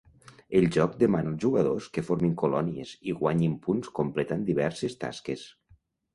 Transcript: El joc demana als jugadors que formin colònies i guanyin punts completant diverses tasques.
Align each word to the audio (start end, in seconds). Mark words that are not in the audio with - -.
El 0.59 0.63
joc 0.75 0.95
demana 1.03 1.29
als 1.33 1.43
jugadors 1.43 1.89
que 1.97 2.03
formin 2.07 2.33
colònies 2.45 2.95
i 3.13 3.15
guanyin 3.21 3.55
punts 3.67 3.93
completant 4.01 4.49
diverses 4.51 4.99
tasques. 5.07 5.47